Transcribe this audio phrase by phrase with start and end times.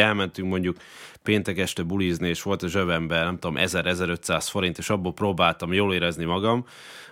[0.00, 0.76] Elmentünk mondjuk
[1.22, 5.94] péntek este bulizni, és volt a zsebemben, nem tudom, 1000-1500 forint, és abból próbáltam jól
[5.94, 6.64] érezni magam,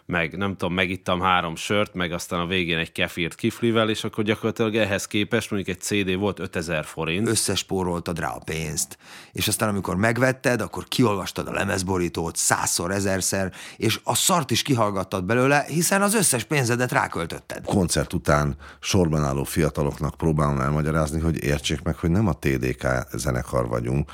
[0.09, 4.25] meg nem tudom, megittam három sört, meg aztán a végén egy kefírt kiflivel, és akkor
[4.25, 7.29] gyakorlatilag ehhez képest mondjuk egy CD volt 5000 forint.
[7.29, 8.99] Összespóroltad rá a pénzt,
[9.33, 15.25] és aztán amikor megvetted, akkor kiolvastad a lemezborítót százszor, ezerszer, és a szart is kihallgattad
[15.25, 17.65] belőle, hiszen az összes pénzedet ráköltötted.
[17.65, 22.33] Koncert után sorban álló fiataloknak próbálom elmagyarázni, hogy értsék meg, hogy nem a
[22.79, 24.11] TDK zenekar vagyunk,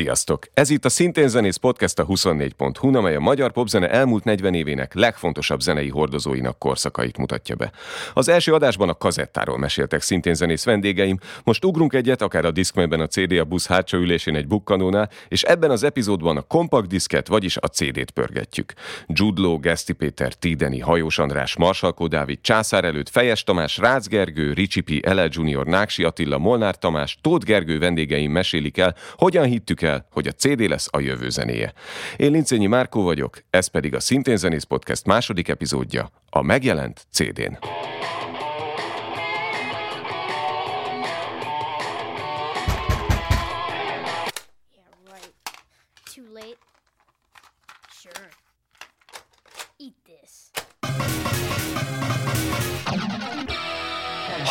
[0.00, 0.46] Sziasztok!
[0.54, 4.94] Ez itt a Szintén Zenész Podcast a 24.hu, amely a magyar popzene elmúlt 40 évének
[4.94, 7.72] legfontosabb zenei hordozóinak korszakait mutatja be.
[8.14, 13.00] Az első adásban a kazettáról meséltek Szintén Zenész vendégeim, most ugrunk egyet, akár a Discmanben
[13.00, 17.28] a CD a busz hátsó ülésén egy bukkanónál, és ebben az epizódban a kompakt diszket,
[17.28, 18.72] vagyis a CD-t pörgetjük.
[19.06, 25.00] Judló, Geszti Péter, Tideni, Hajós András, Marsalkó Dávid, Császár előtt, Fejes Tamás, Rácz Gergő, Ricsipi,
[25.04, 30.26] Ele Junior, Náksi Attila, Molnár Tamás, Tóth Gergő vendégeim mesélik el, hogyan hittük el, hogy
[30.26, 31.72] a CD lesz a jövő zenéje.
[32.16, 37.58] Én Lincényi Márkó vagyok, ez pedig a Szintén Zenész Podcast második epizódja, a megjelent CD-n.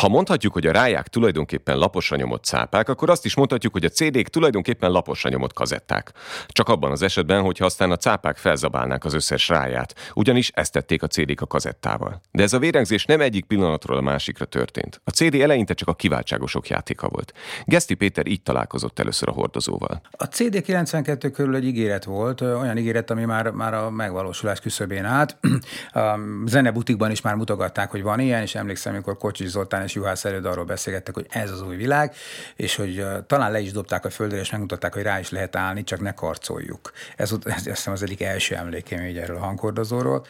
[0.00, 3.88] Ha mondhatjuk, hogy a ráják tulajdonképpen laposra nyomott cápák, akkor azt is mondhatjuk, hogy a
[3.88, 6.12] CD-k tulajdonképpen laposra nyomott kazetták.
[6.48, 11.02] Csak abban az esetben, hogyha aztán a cápák felzabálnák az összes ráját, ugyanis ezt tették
[11.02, 12.20] a CD-k a kazettával.
[12.32, 15.00] De ez a vérengzés nem egyik pillanatról a másikra történt.
[15.04, 17.32] A CD eleinte csak a kiváltságosok játéka volt.
[17.64, 20.00] Geszti Péter így találkozott először a hordozóval.
[20.10, 25.04] A CD 92 körül egy ígéret volt, olyan ígéret, ami már, már a megvalósulás küszöbén
[25.04, 25.36] állt.
[25.92, 30.24] A zenebutikban is már mutogatták, hogy van ilyen, és emlékszem, amikor Kocsis Zoltán és Juhász
[30.24, 32.14] előtt arról beszélgettek, hogy ez az új világ,
[32.56, 35.84] és hogy talán le is dobták a földre, és megmutatták, hogy rá is lehet állni,
[35.84, 36.92] csak ne karcoljuk.
[37.16, 40.26] Ez, ez azt hiszem az egyik első emlékem így erről a hangkordozóról.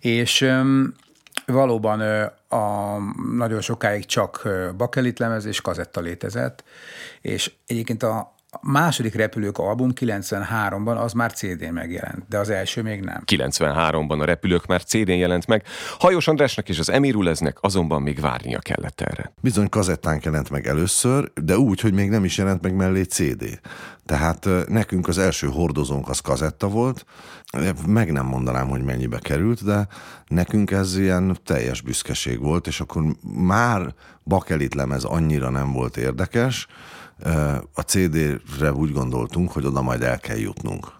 [0.00, 0.52] És
[1.46, 2.00] valóban
[2.48, 2.96] a,
[3.36, 6.64] nagyon sokáig csak bakelit lemez és kazetta létezett,
[7.20, 12.82] és egyébként a, a második repülők album 93-ban az már CD-n megjelent, de az első
[12.82, 13.22] még nem.
[13.26, 15.64] 93-ban a repülők már CD-n jelent meg,
[15.98, 19.32] Hajós Andrásnak és az Emiruleznek azonban még várnia kellett erre.
[19.40, 23.60] Bizony kazettán jelent meg először, de úgy, hogy még nem is jelent meg mellé CD.
[24.04, 27.06] Tehát nekünk az első hordozónk az kazetta volt,
[27.86, 29.86] meg nem mondanám, hogy mennyibe került, de
[30.26, 33.94] nekünk ez ilyen teljes büszkeség volt, és akkor már
[34.24, 36.66] bakelit lemez annyira nem volt érdekes,
[37.72, 40.94] a CD-re úgy gondoltunk, hogy oda majd el kell jutnunk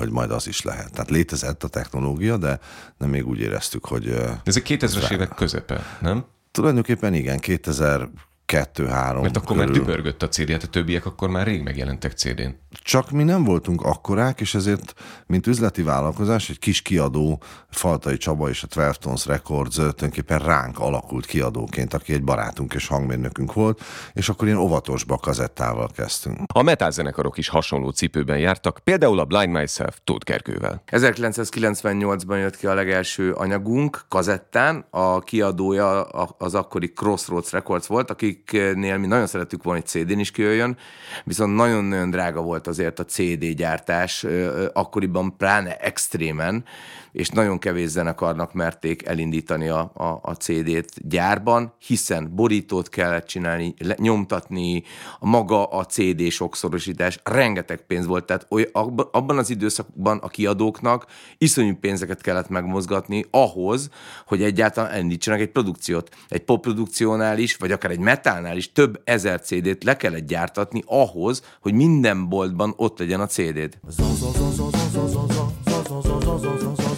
[0.00, 0.92] hogy majd az is lehet.
[0.92, 2.58] Tehát létezett a technológia, de
[2.98, 4.08] nem még úgy éreztük, hogy...
[4.44, 6.24] Ez a 2000-es évek közepe, nem?
[6.50, 8.08] Tulajdonképpen igen, 2000
[8.50, 9.22] kettő-három.
[9.22, 9.64] Mert akkor körül.
[9.64, 12.48] már dübörgött a CD, hát a többiek akkor már rég megjelentek CD-n.
[12.70, 14.94] Csak mi nem voltunk akkorák, és ezért,
[15.26, 20.78] mint üzleti vállalkozás, egy kis kiadó, Faltai Csaba és a 12 Tons Records tulajdonképpen ránk
[20.78, 23.80] alakult kiadóként, aki egy barátunk és hangmérnökünk volt,
[24.12, 26.40] és akkor ilyen óvatosba kazettával kezdtünk.
[26.54, 26.90] A metal
[27.34, 30.82] is hasonló cipőben jártak, például a Blind Myself Tóth Gergővel.
[30.86, 36.02] 1998-ban jött ki a legelső anyagunk kazettán, a kiadója
[36.38, 40.76] az akkori Crossroads Records volt, akik akiknél mi nagyon szerettük volna, hogy CD-n is kijöjjön,
[41.24, 44.26] viszont nagyon-nagyon drága volt azért a CD gyártás,
[44.72, 46.64] akkoriban pláne extrémen,
[47.12, 53.74] és nagyon kevés zenekarnak merték elindítani a, a, a CD-t gyárban, hiszen borítót kellett csinálni,
[53.78, 54.82] le, nyomtatni,
[55.20, 58.68] maga a CD sokszorosítás, rengeteg pénz volt, tehát oly,
[59.12, 61.06] abban az időszakban a kiadóknak
[61.38, 63.90] iszonyú pénzeket kellett megmozgatni ahhoz,
[64.26, 66.08] hogy egyáltalán elindítsanak egy produkciót.
[66.28, 67.98] Egy popprodukciónál is, vagy akár egy
[68.30, 73.26] metálnál is több ezer CD-t le kellett gyártatni ahhoz, hogy minden boltban ott legyen a
[73.26, 73.78] CD-d.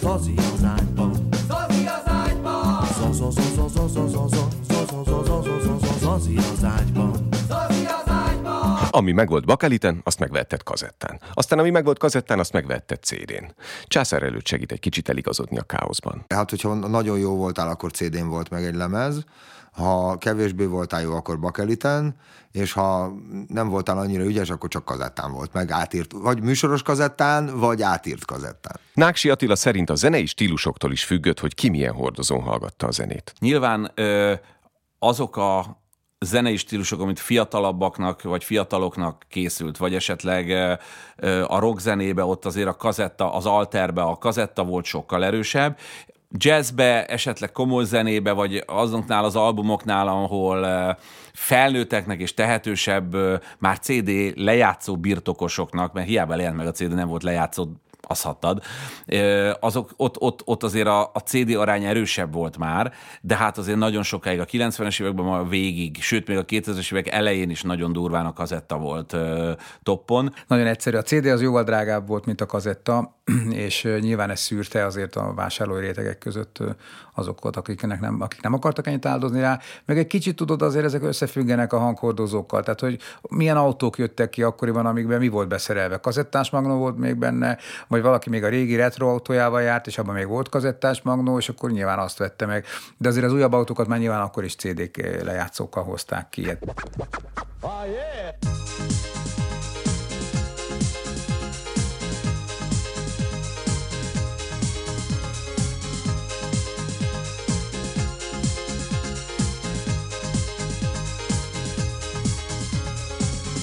[0.01, 1.11] Zazi az ágyban.
[1.47, 2.71] Zazi az ágyban.
[5.99, 7.72] Zazi az ágyban.
[8.95, 11.19] Ami megvolt bakeliten, azt megvetted kazettán.
[11.33, 13.53] Aztán ami megvolt kazettán, azt megvetted CD-n.
[13.87, 16.25] Császár előtt segít egy kicsit eligazodni a káoszban.
[16.29, 19.23] Hát, hogyha nagyon jó voltál, akkor CD-n volt meg egy lemez,
[19.71, 22.15] ha kevésbé voltál jó, akkor bakeliten,
[22.51, 23.13] és ha
[23.47, 28.25] nem voltál annyira ügyes, akkor csak kazettán volt, meg átírt, vagy műsoros kazettán, vagy átírt
[28.25, 28.79] kazettán.
[28.93, 33.33] Náksi Attila szerint a zenei stílusoktól is függött, hogy ki milyen hordozón hallgatta a zenét.
[33.39, 34.33] Nyilván ö,
[34.99, 35.81] azok a
[36.23, 40.49] zenei stílusok, amit fiatalabbaknak vagy fiataloknak készült, vagy esetleg
[41.47, 45.77] a rock zenébe ott azért a kazetta, az alterbe a kazetta volt sokkal erősebb,
[46.37, 50.67] jazzbe, esetleg komoly zenébe, vagy azoknál az albumoknál, ahol
[51.33, 53.15] felnőtteknek és tehetősebb
[53.59, 57.67] már CD lejátszó birtokosoknak, mert hiába jelent meg a CD, nem volt lejátszó
[58.07, 58.61] hattad.
[59.59, 63.77] Azok, ott, ott, ott azért a, a CD arány erősebb volt már, de hát azért
[63.77, 67.93] nagyon sokáig a 90-es években már végig, sőt még a 2000-es évek elején is nagyon
[67.93, 69.15] durván a kazetta volt
[69.83, 70.33] toppon.
[70.47, 70.97] Nagyon egyszerű.
[70.97, 73.17] A CD az jóval drágább volt, mint a kazetta,
[73.65, 76.59] és nyilván ez szűrte azért a vásárlói rétegek között
[77.13, 79.59] azokat, akiknek nem, akik nem akartak ennyit áldozni rá.
[79.85, 82.63] Meg egy kicsit tudod, azért ezek összefüggenek a hanghordozókkal.
[82.63, 82.99] Tehát, hogy
[83.29, 85.97] milyen autók jöttek ki akkoriban, amikben mi volt beszerelve.
[85.97, 87.57] Kazettás magnó volt még benne,
[87.87, 91.49] vagy valaki még a régi retro autójával járt, és abban még volt kazettás magnó, és
[91.49, 92.65] akkor nyilván azt vette meg.
[92.97, 96.47] De azért az újabb autókat már nyilván akkor is CD-k lejátszókkal hozták ki.
[97.61, 99.02] Oh, yeah.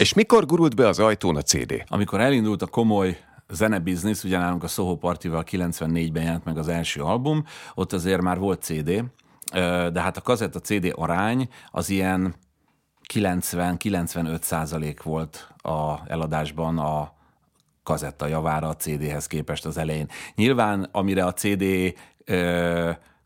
[0.00, 1.84] És mikor gurult be az ajtón a CD?
[1.88, 3.18] Amikor elindult a komoly
[3.48, 7.44] zenebiznisz, ugye nálunk a Soho Partival 94-ben jelent meg az első album,
[7.74, 9.04] ott azért már volt CD,
[9.92, 12.34] de hát a kazetta CD arány az ilyen
[13.12, 17.12] 90-95 százalék volt a eladásban a
[17.82, 20.08] kazetta javára a CD-hez képest az elején.
[20.34, 21.64] Nyilván, amire a CD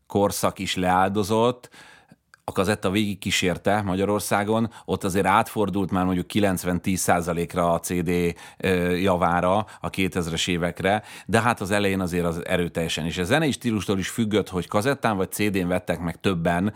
[0.07, 1.69] korszak is leáldozott,
[2.47, 8.35] a kazetta végig kísérte Magyarországon, ott azért átfordult már mondjuk 90-10 ra a CD
[9.01, 13.05] javára a 2000-es évekre, de hát az elején azért az erőteljesen.
[13.05, 16.73] És a zenei stílustól is függött, hogy kazettán vagy CD-n vettek meg többen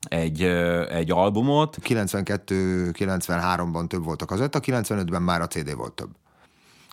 [0.00, 0.42] egy,
[0.90, 1.76] egy albumot.
[1.82, 6.10] 92-93-ban több volt a kazetta, 95-ben már a CD volt több.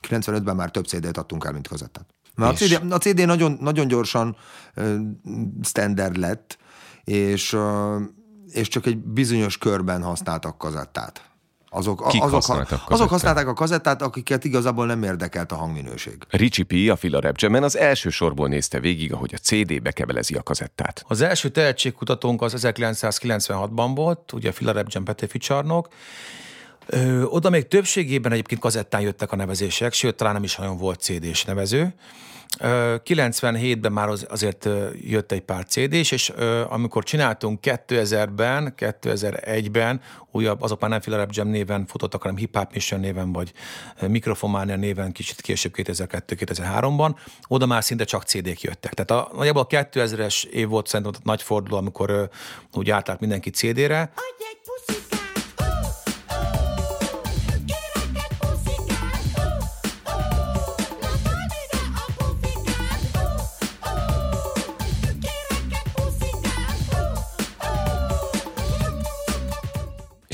[0.08, 2.06] 95-ben már több CD-t adtunk el, mint kazettát.
[2.36, 4.36] Mert a CD, a CD nagyon, nagyon gyorsan
[4.76, 4.96] uh,
[5.62, 6.58] standard lett,
[7.04, 7.58] és,
[8.52, 11.32] és csak egy bizonyos körben használtak kazettát.
[11.76, 16.18] Azok, Kik azok, használtak azok használták a kazettát, akiket igazából nem érdekelt a hangminőség.
[16.30, 16.92] Ricsi P.
[16.92, 21.04] a Fila Rap Jam-en az első sorból nézte végig, ahogy a CD bekebelezi a kazettát.
[21.08, 25.88] Az első tehetségkutatónk az 1996-ban volt, ugye a Fila Rap Jam Petőfi csarnok,
[26.86, 31.02] Ö, oda még többségében egyébként kazettán jöttek a nevezések, sőt, talán nem is nagyon volt
[31.02, 31.94] CD-s nevező.
[32.60, 34.70] 97-ben már azért
[35.02, 36.30] jött egy pár cd és
[36.70, 40.02] amikor csináltunk 2000-ben, 2001-ben,
[40.32, 43.54] újabb, azok már nem Fila Rap Jam néven futottak, hanem Hip Hop Mission néven, vagy
[44.08, 47.16] Mikrofonmania néven kicsit később 2002-2003-ban,
[47.48, 48.94] oda már szinte csak CD-k jöttek.
[48.94, 52.30] Tehát a, nagyjából a 2000-es év volt szerintem nagy forduló, amikor
[52.74, 54.00] úgy átállt mindenki CD-re.
[54.00, 54.53] Adj egy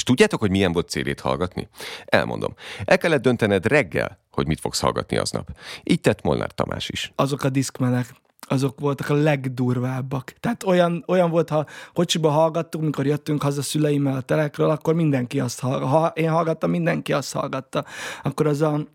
[0.10, 1.68] Tudjátok, hogy milyen volt CD-t hallgatni?
[2.06, 2.54] Elmondom.
[2.86, 5.50] El kellett döntened reggel, hogy mit fogsz hallgatni aznap.
[5.84, 7.12] Így tett Molnár Tamás is.
[7.16, 8.16] Azok a diszkmenek,
[8.48, 10.34] azok voltak a legdurvábbak.
[10.40, 15.40] Tehát olyan, olyan volt, ha kocsiba hallgattuk, mikor jöttünk haza szüleimmel a telekről, akkor mindenki
[15.40, 15.88] azt hallgatta.
[15.88, 17.86] Ha én hallgattam, mindenki azt hallgatta.
[18.24, 18.88] Akkor az a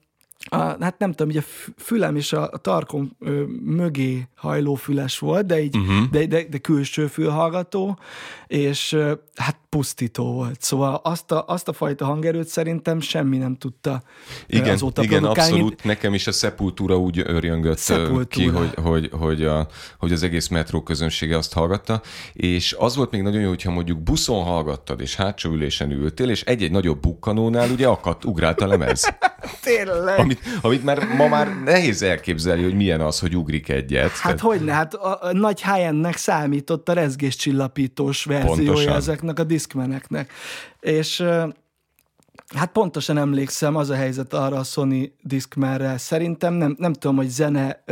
[0.50, 5.46] a, hát nem tudom, ugye a fülem és a, tarkom ö, mögé hajló füles volt,
[5.46, 6.10] de így, uh-huh.
[6.10, 7.98] de, de, de külső fülhallgató,
[8.46, 10.62] és ö, hát pusztító volt.
[10.62, 14.02] Szóval azt a, azt a fajta hangerőt szerintem semmi nem tudta
[14.46, 15.52] igen, azóta Igen, produkálni.
[15.52, 15.84] abszolút.
[15.84, 18.24] Nekem is a Sepultura úgy örjöngött Sepultura.
[18.26, 23.10] ki, hogy, hogy, hogy, a, hogy az egész metró közönsége azt hallgatta, és az volt
[23.10, 27.70] még nagyon jó, hogyha mondjuk buszon hallgattad, és hátsó ülésen ültél, és egy-egy nagyobb bukkanónál
[27.70, 29.08] ugye akadt, ugrált a lemez.
[29.62, 30.18] Tényleg.
[30.18, 34.10] Amit, amit már ma már nehéz elképzelni, hogy milyen az, hogy ugrik egyet.
[34.10, 34.40] Hát Tehát...
[34.40, 38.96] hogyne, hát a, a nagy high számított a rezgéscsillapítós verziója Pontosan.
[38.96, 40.32] ezeknek a diszkmeneknek.
[40.80, 41.24] És
[42.54, 45.98] Hát pontosan emlékszem, az a helyzet arra a Sony Discmanre.
[45.98, 47.84] Szerintem nem, nem tudom, hogy zene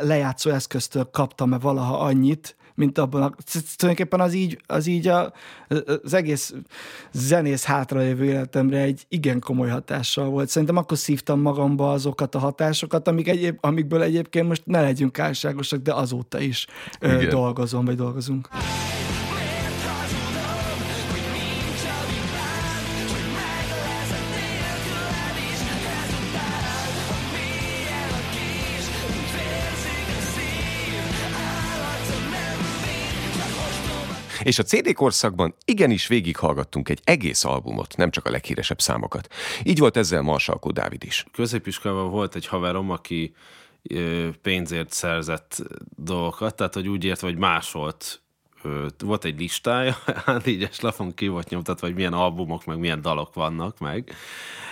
[0.00, 3.34] lejátszó eszköztől kaptam-e valaha annyit, mint abban a,
[3.76, 5.32] tulajdonképpen az így, az így a,
[6.02, 6.54] az egész
[7.12, 10.48] zenész hátralévő életemre egy igen komoly hatással volt.
[10.48, 15.82] Szerintem akkor szívtam magamba azokat a hatásokat, amik egyéb, amikből egyébként most ne legyünk álságosak,
[15.82, 16.66] de azóta is
[17.00, 17.28] igen.
[17.28, 18.48] dolgozom, vagy dolgozunk.
[34.46, 39.32] És a CD korszakban igenis végighallgattunk egy egész albumot, nem csak a leghíresebb számokat.
[39.62, 41.24] Így volt ezzel Marsalkó Dávid is.
[41.32, 43.34] Középiskolában volt egy haverom, aki
[44.42, 45.62] pénzért szerzett
[45.96, 48.20] dolgokat, tehát hogy úgy ért, hogy másolt
[48.98, 53.34] volt egy listája, hát így lapon ki volt nyomtatva, hogy milyen albumok, meg milyen dalok
[53.34, 54.14] vannak meg,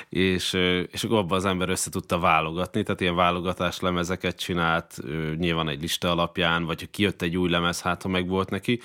[0.09, 0.53] és,
[0.91, 5.01] és abban az ember össze tudta válogatni, tehát ilyen válogatás lemezeket csinált,
[5.37, 8.81] nyilván egy lista alapján, vagy ha kijött egy új lemez, hát ha meg volt neki.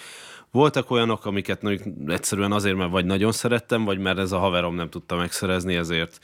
[0.51, 1.62] Voltak olyanok, amiket
[2.08, 6.20] egyszerűen azért, mert vagy nagyon szerettem, vagy mert ez a haverom nem tudta megszerezni, ezért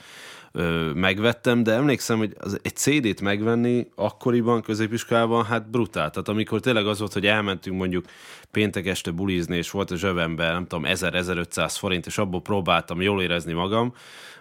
[0.52, 6.10] ö, megvettem, de emlékszem, hogy az, egy CD-t megvenni akkoriban, középiskolában, hát brutál.
[6.10, 8.04] Tehát amikor tényleg az volt, hogy elmentünk mondjuk
[8.50, 13.22] péntek este bulizni, és volt a zsebemben, nem tudom, 1000-1500 forint, és abból próbáltam jól
[13.22, 13.94] érezni magam,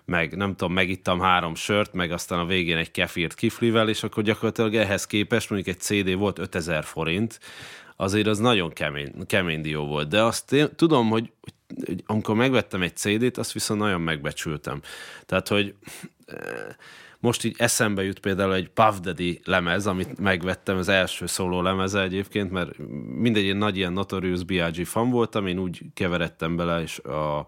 [0.06, 4.24] meg nem tudom, megittam három sört, meg aztán a végén egy kefírt kiflivel, és akkor
[4.24, 7.40] gyakorlatilag ehhez képest mondjuk egy CD volt 5000 forint,
[7.96, 10.08] azért az nagyon kemény, kemény dió volt.
[10.08, 11.32] De azt én tudom, hogy,
[11.86, 14.82] hogy amikor megvettem egy CD-t, azt viszont nagyon megbecsültem.
[15.26, 15.76] Tehát, hogy
[16.26, 16.38] eh,
[17.20, 22.02] most így eszembe jut például egy Puff Daddy lemez, amit megvettem, az első szóló lemeze
[22.02, 22.72] egyébként, mert
[23.18, 24.86] mindegy, én nagy ilyen Notorious B.I.G.
[24.86, 27.46] fan voltam, én úgy keveredtem bele, és a,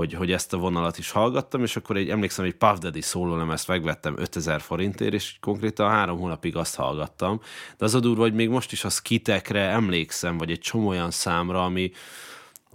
[0.00, 3.68] hogy, hogy ezt a vonalat is hallgattam, és akkor egy, emlékszem, hogy Puff Daddy szólólemezt
[3.68, 7.40] megvettem 5000 forintért, és konkrétan három hónapig azt hallgattam.
[7.78, 11.10] De az a durva, hogy még most is a skitekre emlékszem, vagy egy csomó olyan
[11.10, 11.90] számra, ami,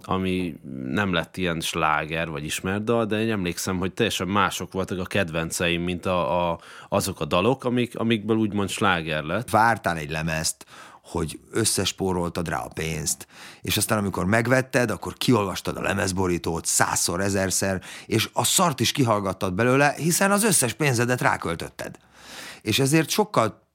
[0.02, 0.54] ami
[0.84, 5.04] nem lett ilyen sláger vagy ismert dal, de én emlékszem, hogy teljesen mások voltak a
[5.04, 9.50] kedvenceim, mint a, a, azok a dalok, amik, amikből úgymond sláger lett.
[9.50, 10.66] Vártál egy lemezt,
[11.06, 13.26] hogy összespóroltad rá a pénzt,
[13.62, 19.54] és aztán amikor megvetted, akkor kiolvastad a lemezborítót százszor, ezerszer, és a szart is kihallgattad
[19.54, 21.98] belőle, hiszen az összes pénzedet ráköltötted.
[22.62, 23.65] És ezért sokkal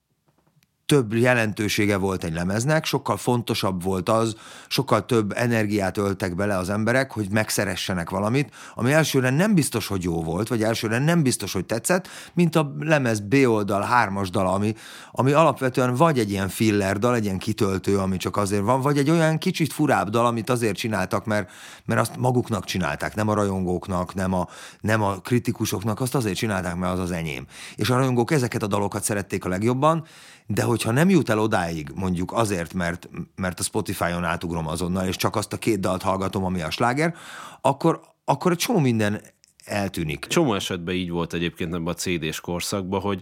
[0.92, 4.36] több jelentősége volt egy lemeznek, sokkal fontosabb volt az,
[4.68, 10.04] sokkal több energiát öltek bele az emberek, hogy megszeressenek valamit, ami elsőre nem biztos, hogy
[10.04, 14.48] jó volt, vagy elsőre nem biztos, hogy tetszett, mint a lemez B oldal, hármas dal,
[14.48, 14.76] ami,
[15.12, 18.98] ami alapvetően vagy egy ilyen filler dal, egy ilyen kitöltő, ami csak azért van, vagy
[18.98, 21.52] egy olyan kicsit furább dal, amit azért csináltak, mert,
[21.86, 24.48] mert azt maguknak csinálták, nem a rajongóknak, nem a,
[24.82, 27.46] nem a kritikusoknak, azt azért csinálták, mert az az enyém.
[27.76, 30.06] És a rajongók ezeket a dalokat szerették a legjobban,
[30.54, 35.16] de hogyha nem jut el odáig, mondjuk azért, mert, mert a Spotify-on átugrom azonnal, és
[35.16, 37.16] csak azt a két dalt hallgatom, ami a sláger,
[37.62, 39.22] akkor, akkor egy csomó minden
[39.66, 40.26] eltűnik.
[40.26, 43.22] Csomó esetben így volt egyébként ebben a CD-s korszakban, hogy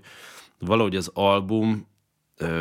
[0.59, 1.87] valahogy az album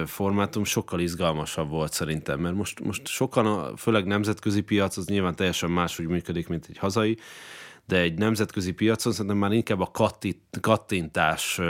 [0.07, 5.35] formátum sokkal izgalmasabb volt szerintem, mert most, most sokan, a, főleg nemzetközi piac, az nyilván
[5.35, 7.19] teljesen máshogy működik, mint egy hazai,
[7.87, 9.91] de egy nemzetközi piacon szerintem már inkább a
[10.61, 11.61] kattintás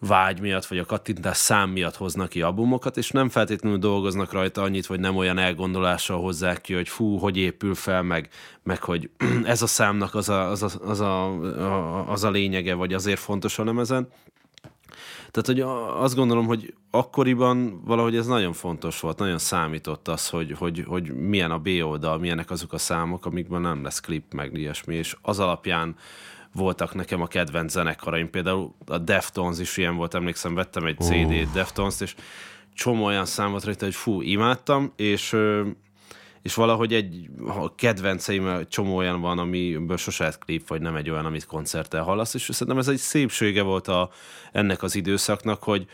[0.00, 4.62] vágy miatt, vagy a kattintás szám miatt hoznak ki albumokat, és nem feltétlenül dolgoznak rajta
[4.62, 8.28] annyit, vagy nem olyan elgondolással hozzák ki, hogy fú, hogy épül fel, meg,
[8.62, 9.10] meg hogy
[9.44, 13.58] ez a számnak az a, az, a, az, a, az a lényege, vagy azért fontos
[13.58, 14.08] a lemezen.
[15.30, 15.60] Tehát, hogy
[16.02, 21.14] azt gondolom, hogy akkoriban valahogy ez nagyon fontos volt, nagyon számított az, hogy, hogy, hogy
[21.14, 25.16] milyen a B oldal, milyenek azok a számok, amikben nem lesz klip, meg ilyesmi, és
[25.22, 25.96] az alapján
[26.54, 28.30] voltak nekem a kedvenc zenekaraim.
[28.30, 32.14] Például a Deftones is ilyen volt, emlékszem, vettem egy CD Deftones-t, és
[32.74, 35.36] csomó olyan számot rajta, hogy fú, imádtam, és
[36.42, 41.10] és valahogy egy a kedvenceim csomó olyan van, amiből sose lett klip, vagy nem egy
[41.10, 44.10] olyan, amit koncerten hallasz, és szerintem ez egy szépsége volt a,
[44.52, 45.86] ennek az időszaknak, hogy,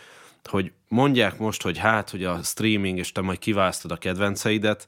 [0.44, 4.86] hogy mondják most, hogy hát, hogy a streaming, és te majd kiválasztod a kedvenceidet,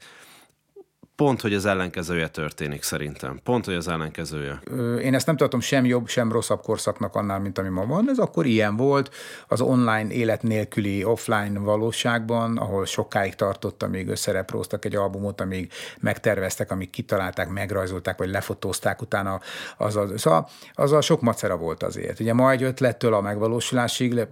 [1.18, 3.40] Pont, hogy az ellenkezője történik szerintem.
[3.44, 4.60] Pont, hogy az ellenkezője.
[5.02, 8.08] Én ezt nem tartom sem jobb, sem rosszabb korszaknak annál, mint ami ma van.
[8.08, 9.14] Ez akkor ilyen volt
[9.48, 16.70] az online élet nélküli offline valóságban, ahol sokáig tartott, amíg összerepróztak egy albumot, amíg megterveztek,
[16.70, 19.40] amíg kitalálták, megrajzolták, vagy lefotózták utána.
[19.76, 22.20] Az a, szóval az a sok macera volt azért.
[22.20, 24.26] Ugye ma egy ötlettől a megvalósulásig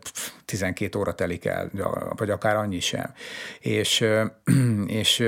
[0.44, 1.70] 12 óra telik el,
[2.16, 3.12] vagy akár annyi sem.
[3.60, 4.04] És,
[4.86, 5.20] és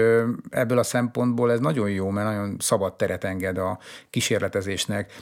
[0.50, 3.78] ebből a szempontból ez nagyon jó, mert nagyon szabad teret enged a
[4.10, 5.12] kísérletezésnek,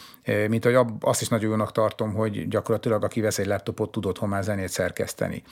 [0.48, 4.28] mint hogy azt is nagyon jónak tartom, hogy gyakorlatilag aki vesz egy laptopot, tud otthon
[4.28, 5.42] már zenét szerkeszteni.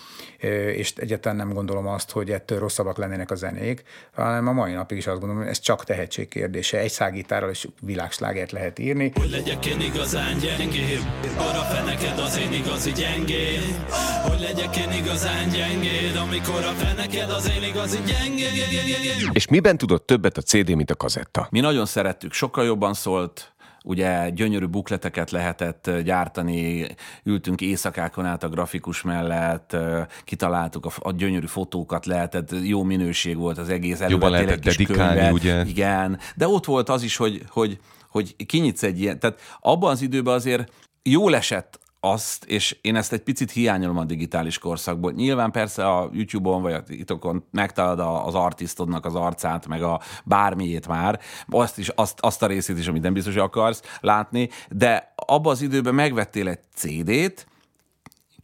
[0.76, 3.82] És egyáltalán nem gondolom azt, hogy ettől rosszabbak lennének a zenék,
[4.14, 6.78] hanem a mai napig is azt gondolom, hogy ez csak tehetség kérdése.
[6.78, 9.12] Egy szágítárral is világslágert lehet írni.
[9.14, 11.00] Hogy legyek én igazán gyengébb,
[11.38, 13.84] arra feneked az én igazi gyengéd.
[14.22, 19.28] Hogy legyek én igazán gyengéd, amikor a feneked az én igazi gyengéd.
[19.32, 21.46] És miben tudott többet a CD, mint a kazetta?
[21.50, 23.53] Mi nagyon szerettük, sokkal jobban szólt
[23.86, 26.86] ugye gyönyörű bukleteket lehetett gyártani,
[27.24, 29.76] ültünk éjszakákon át a grafikus mellett,
[30.24, 35.32] kitaláltuk a, a gyönyörű fotókat, lehetett, jó minőség volt az egész Jobban lehetett dedikálni, könyvet,
[35.32, 35.64] ugye?
[35.64, 40.02] Igen, de ott volt az is, hogy, hogy hogy kinyitsz egy ilyen, tehát abban az
[40.02, 40.72] időben azért
[41.02, 45.12] jól esett azt, és én ezt egy picit hiányolom a digitális korszakból.
[45.12, 50.88] Nyilván persze a YouTube-on vagy a titokon megtalálod az artistodnak az arcát, meg a bármiét
[50.88, 55.52] már, azt, is, azt, azt a részét is, amit nem biztos, akarsz látni, de abban
[55.52, 57.46] az időben megvettél egy CD-t,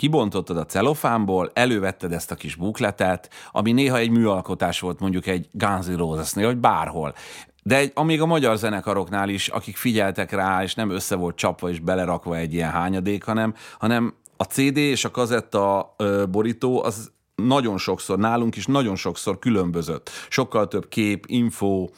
[0.00, 5.48] kibontottad a celofánból, elővetted ezt a kis bukletet, ami néha egy műalkotás volt, mondjuk egy
[5.52, 7.14] Guns N' Roses-nél, vagy bárhol.
[7.62, 11.70] De egy, amíg a magyar zenekaroknál is, akik figyeltek rá, és nem össze volt csapva
[11.70, 17.10] és belerakva egy ilyen hányadék, hanem, hanem a CD és a kazetta ö, borító az
[17.34, 20.10] nagyon sokszor, nálunk is nagyon sokszor különbözött.
[20.28, 21.88] Sokkal több kép, info,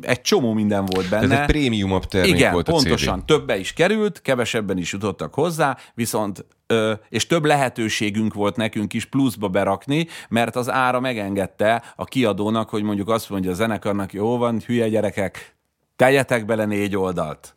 [0.00, 1.34] egy csomó minden volt benne.
[1.34, 3.18] Ez egy prémiumabb termék Igen, volt a pontosan.
[3.18, 3.24] CD.
[3.24, 9.04] Többe is került, kevesebben is jutottak hozzá, viszont ö, és több lehetőségünk volt nekünk is
[9.04, 14.38] pluszba berakni, mert az ára megengedte a kiadónak, hogy mondjuk azt mondja a zenekarnak, jó
[14.38, 15.56] van, hülye gyerekek,
[15.96, 17.54] tegyetek bele négy oldalt.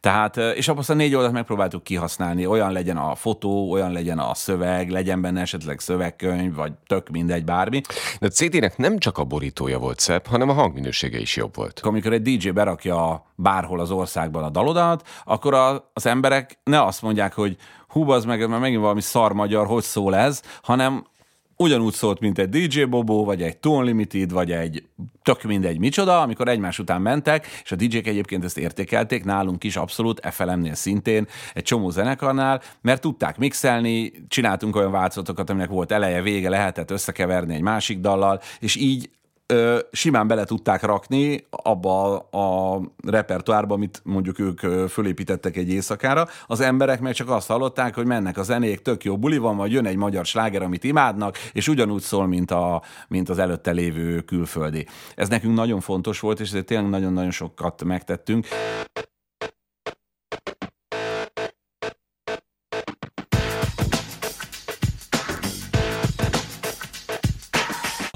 [0.00, 4.34] Tehát, és azt a négy oldalt megpróbáltuk kihasználni, olyan legyen a fotó, olyan legyen a
[4.34, 7.80] szöveg, legyen benne esetleg szövegkönyv, vagy tök mindegy, bármi.
[8.20, 11.80] De a CD-nek nem csak a borítója volt szebb, hanem a hangminősége is jobb volt.
[11.80, 17.02] Amikor egy DJ berakja bárhol az országban a dalodat, akkor a, az emberek ne azt
[17.02, 17.56] mondják, hogy
[17.88, 21.04] hú, az meg, mert megint valami szar magyar, hogy szól ez, hanem
[21.60, 24.84] ugyanúgy szólt, mint egy DJ Bobo, vagy egy Tone Limited, vagy egy
[25.22, 29.76] tök mindegy micsoda, amikor egymás után mentek, és a DJ-k egyébként ezt értékelték, nálunk is
[29.76, 36.22] abszolút, FLM-nél szintén, egy csomó zenekarnál, mert tudták mixelni, csináltunk olyan változatokat, aminek volt eleje,
[36.22, 39.10] vége, lehetett összekeverni egy másik dallal, és így
[39.92, 46.26] simán bele tudták rakni abba a, repertoárba, amit mondjuk ők fölépítettek egy éjszakára.
[46.46, 49.72] Az emberek meg csak azt hallották, hogy mennek a zenék, tök jó buli van, vagy
[49.72, 54.20] jön egy magyar sláger, amit imádnak, és ugyanúgy szól, mint, a, mint az előtte lévő
[54.20, 54.86] külföldi.
[55.14, 58.46] Ez nekünk nagyon fontos volt, és ezért tényleg nagyon-nagyon sokat megtettünk.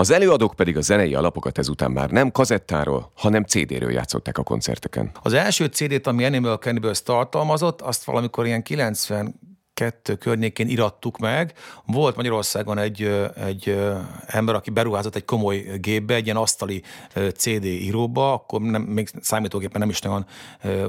[0.04, 5.10] Az előadók pedig a zenei alapokat ezután már nem kazettáról, hanem CD-ről játszották a koncerteken.
[5.22, 9.40] Az első CD-t, ami Animal Cannibals tartalmazott, azt valamikor ilyen 90
[9.74, 11.52] kettő környékén irattuk meg.
[11.86, 13.02] Volt Magyarországon egy,
[13.46, 13.78] egy
[14.26, 16.82] ember, aki beruházott egy komoly gépbe, egy ilyen asztali
[17.36, 20.26] CD íróba, akkor nem, még számítógépen nem is nagyon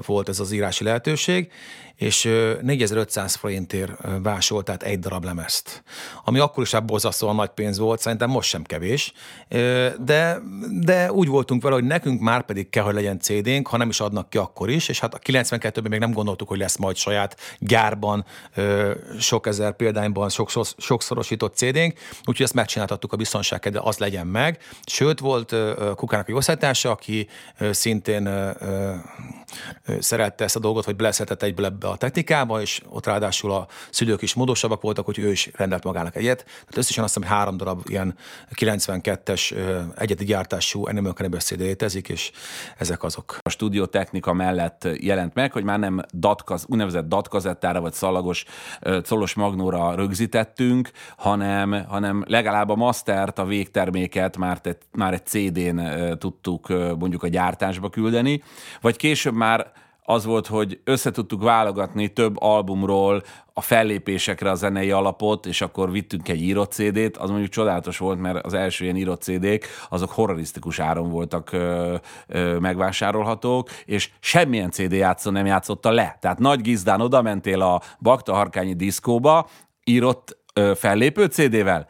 [0.05, 1.51] volt ez az írási lehetőség,
[1.95, 2.23] és
[2.61, 3.91] 4500 forintért
[4.23, 5.83] vásolt tehát egy darab lemezt,
[6.23, 9.13] ami akkor is borzasztóan nagy pénz volt, szerintem most sem kevés,
[9.99, 10.41] de,
[10.81, 13.99] de úgy voltunk vele, hogy nekünk már pedig kell, hogy legyen CD-nk, ha nem is
[13.99, 17.37] adnak ki akkor is, és hát a 92-ben még nem gondoltuk, hogy lesz majd saját
[17.59, 18.25] gyárban
[19.19, 24.59] sok ezer példányban sokszor, sokszorosított CD-nk, úgyhogy ezt megcsináltattuk a biztonság, de az legyen meg.
[24.85, 25.55] Sőt, volt
[25.95, 27.27] Kukának egy osztálytársa, aki
[27.71, 28.53] szintén
[29.99, 34.21] szerette ezt a dolgot, hogy beleszhetett egyből ebbe a technikába, és ott ráadásul a szülők
[34.21, 36.43] is módosabbak voltak, hogy ő is rendelt magának egyet.
[36.45, 38.15] Tehát összesen azt hiszem, három darab ilyen
[38.55, 39.53] 92-es
[39.97, 42.31] egyedi gyártású Animal Cannibal CD létezik, és
[42.77, 43.37] ezek azok.
[43.41, 48.45] A stúdió technika mellett jelent meg, hogy már nem datkaz, úgynevezett datkazettára vagy szalagos
[49.07, 55.81] colos magnóra rögzítettünk, hanem, hanem legalább a mastert, a végterméket már, te, már egy CD-n
[56.17, 56.67] tudtuk
[56.99, 58.43] mondjuk a gyártásba küldeni,
[58.81, 59.71] vagy később már
[60.07, 66.29] az volt, hogy összetudtuk válogatni több albumról a fellépésekre a zenei alapot, és akkor vittünk
[66.29, 70.79] egy írott CD-t, az mondjuk csodálatos volt, mert az első ilyen írott CD-k, azok horrorisztikus
[70.79, 71.95] áron voltak ö,
[72.27, 76.17] ö, megvásárolhatók, és semmilyen CD játszó nem játszotta le.
[76.19, 79.49] Tehát Nagy Gizdán oda mentél a Bakta Harkányi diszkóba,
[79.83, 81.87] írott ö, fellépő CD-vel,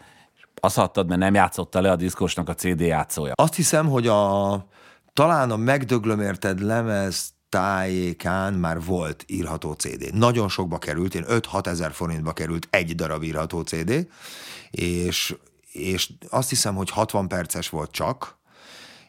[0.55, 3.33] azt adtad, mert nem játszotta le a diszkósnak a CD játszója.
[3.35, 4.65] Azt hiszem, hogy a
[5.13, 10.13] talán a megdöglömérted lemez tájékán már volt írható CD.
[10.13, 14.07] Nagyon sokba került, én 5-6 ezer forintba került egy darab írható CD,
[14.71, 15.35] és,
[15.71, 18.37] és azt hiszem, hogy 60 perces volt csak,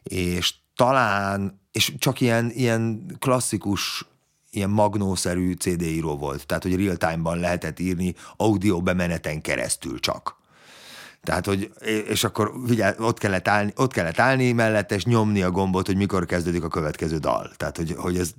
[0.02, 4.04] és talán, és csak ilyen, ilyen klasszikus
[4.50, 10.36] ilyen magnószerű CD író volt, tehát hogy real time-ban lehetett írni audio bemeneten keresztül csak.
[11.26, 11.70] Tehát, hogy,
[12.08, 15.96] és akkor figyelj, ott kellett, állni, ott kellett állni mellette, és nyomni a gombot, hogy
[15.96, 17.50] mikor kezdődik a következő dal.
[17.56, 18.30] Tehát, hogy, hogy ez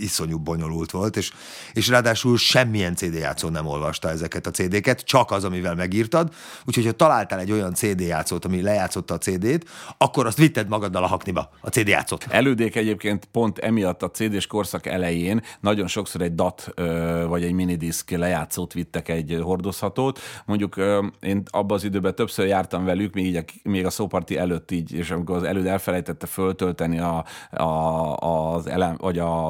[0.00, 1.32] iszonyú bonyolult volt, és,
[1.72, 6.34] és ráadásul semmilyen CD játszó nem olvasta ezeket a CD-ket, csak az, amivel megírtad.
[6.64, 11.04] Úgyhogy, ha találtál egy olyan CD játszót, ami lejátszotta a CD-t, akkor azt vitted magaddal
[11.04, 12.26] a hakniba, a CD játszót.
[12.28, 16.72] Elődék egyébként pont emiatt a CD-s korszak elején nagyon sokszor egy DAT
[17.26, 20.20] vagy egy minidisk lejátszót vittek egy hordozhatót.
[20.44, 20.76] Mondjuk
[21.20, 24.92] én abban az időben többször jártam velük, még, így a, még a szóparti előtt így,
[24.92, 29.48] és amikor az előd elfelejtette föltölteni a, a, az elem, vagy a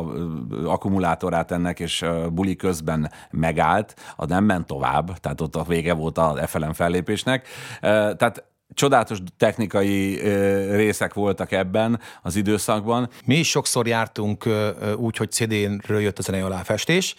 [0.64, 6.18] akkumulátorát ennek, és buli közben megállt, az nem ment tovább, tehát ott a vége volt
[6.18, 7.48] a FLM fellépésnek.
[7.80, 10.20] Tehát csodálatos technikai
[10.76, 13.08] részek voltak ebben az időszakban.
[13.24, 14.44] Mi is sokszor jártunk
[14.96, 17.14] úgy, hogy CD-ről jött a zenei aláfestés,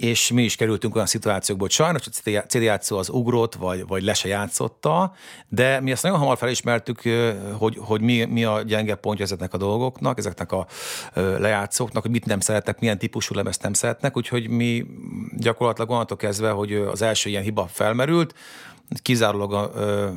[0.00, 2.10] és mi is kerültünk olyan szituációkba, hogy sajnos a
[2.46, 5.12] CD játszó az ugrott, vagy, vagy le se játszotta,
[5.48, 7.02] de mi ezt nagyon hamar felismertük,
[7.52, 10.66] hogy, hogy mi, mi a gyenge pontja ezeknek a dolgoknak, ezeknek a
[11.14, 14.86] lejátszóknak, hogy mit nem szeretnek, milyen típusú lemezt nem szeretnek, úgyhogy mi
[15.36, 18.34] gyakorlatilag onnantól kezdve, hogy az első ilyen hiba felmerült,
[19.02, 20.08] kizárólag a ö,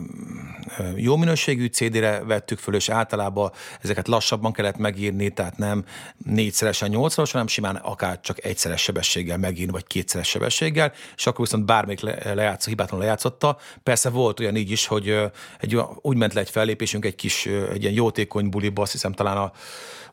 [0.77, 5.85] ö, jó minőségű CD-re vettük föl, és általában ezeket lassabban kellett megírni, tehát nem
[6.17, 11.65] négyszeresen, nyolcszoros, hanem simán akár csak egyszeres sebességgel megírni, vagy kétszeres sebességgel, és akkor viszont
[11.65, 13.57] bármelyik le, lejátszó, hibátlan lejátszotta.
[13.83, 15.19] Persze volt olyan így is, hogy
[15.59, 19.37] egy, úgy ment le egy fellépésünk egy kis, egy ilyen jótékony buliba, azt hiszem talán
[19.37, 19.51] a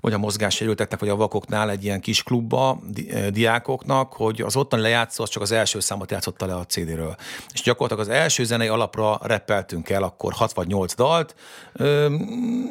[0.01, 4.83] vagy a mozgássérülteknek, vagy a vakoknál egy ilyen kis klubba eh, diákoknak, hogy az ottani
[4.83, 7.17] lejátszó az csak az első számot játszotta le a CD-ről.
[7.53, 11.35] És gyakorlatilag az első zenei alapra reppeltünk el akkor 6 vagy 8 dalt.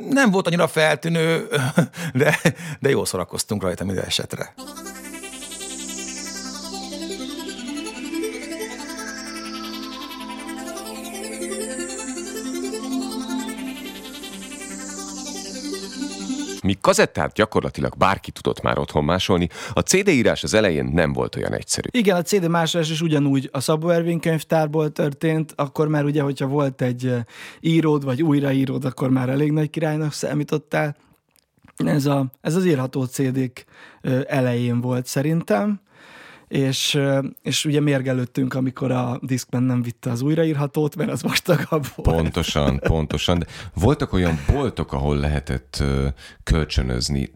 [0.09, 1.47] Nem volt annyira feltűnő,
[2.13, 2.39] de,
[2.79, 4.53] de jó szórakoztunk rajta minden esetre.
[16.67, 21.35] Míg kazettát gyakorlatilag bárki tudott már otthon másolni, a CD írás az elején nem volt
[21.35, 21.87] olyan egyszerű.
[21.91, 26.47] Igen, a CD másolás is ugyanúgy a Szabó Ervin könyvtárból történt, akkor már ugye, hogyha
[26.47, 27.13] volt egy
[27.59, 30.95] íród, vagy újraíród, akkor már elég nagy királynak számítottál.
[31.75, 33.65] Ez, a, ez az írható CD-k
[34.27, 35.81] elején volt szerintem
[36.47, 36.99] és,
[37.41, 42.21] és ugye mérgelődtünk, amikor a Discman nem vitte az újraírhatót, mert az vastagabb volt.
[42.21, 43.39] Pontosan, pontosan.
[43.39, 45.83] De voltak olyan boltok, ahol lehetett
[46.43, 47.31] kölcsönözni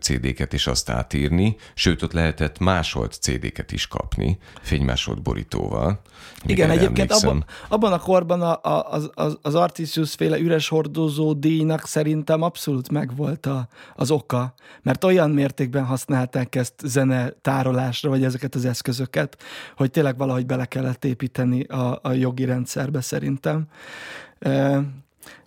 [0.00, 6.00] CD-ket és azt átírni, sőt, ott lehetett másolt CD-ket is kapni, fénymásolt borítóval.
[6.46, 11.32] Igen, egyébként abban, abban a korban a, a, az, az, az Artisius féle üres hordozó
[11.32, 18.24] díjnak szerintem abszolút megvolt a, az oka, mert olyan mértékben használták ezt zene tárolásra, vagy
[18.24, 19.36] ezeket az eszközöket,
[19.76, 23.66] hogy tényleg valahogy bele kellett építeni a, a jogi rendszerbe szerintem.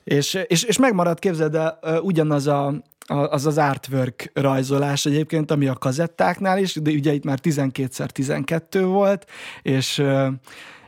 [0.03, 2.73] És, és, és megmaradt, képzeld el, ugyanaz a,
[3.07, 9.25] az az artwork rajzolás egyébként, ami a kazettáknál is, de ugye itt már 12x12 volt,
[9.61, 10.03] és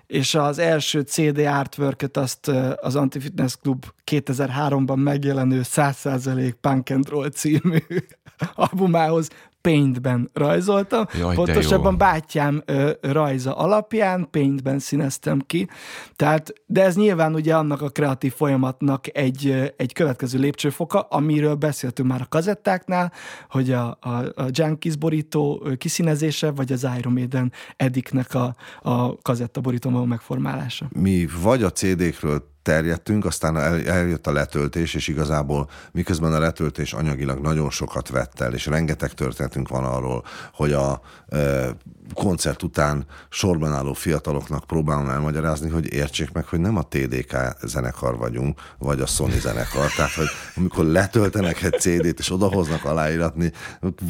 [0.07, 7.29] és az első CD artwork azt az Antifitness Club 2003-ban megjelenő 100% Punk and Roll
[7.29, 7.79] című
[8.55, 9.29] albumához
[9.67, 11.05] Paintben rajzoltam.
[11.19, 15.67] Jaj, Pontosabban bátyám ö, rajza alapján Paintben színeztem ki.
[16.15, 22.09] Tehát, de ez nyilván ugye annak a kreatív folyamatnak egy, egy következő lépcsőfoka, amiről beszéltünk
[22.09, 23.11] már a kazettáknál,
[23.49, 29.61] hogy a, a, a Junkies borító kiszínezése, vagy az Iron Maiden ediknek a, a kazetta
[29.61, 30.87] borító megformálása.
[30.99, 37.39] Mi vagy a CD-kről terjedtünk, aztán eljött a letöltés, és igazából miközben a letöltés anyagilag
[37.39, 41.69] nagyon sokat vett el, és rengeteg történetünk van arról, hogy a e,
[42.13, 48.17] koncert után sorban álló fiataloknak próbálom elmagyarázni, hogy értsék meg, hogy nem a TDK zenekar
[48.17, 49.91] vagyunk, vagy a Sony zenekar.
[49.95, 53.51] Tehát, hogy amikor letöltenek egy CD-t, és odahoznak aláíratni,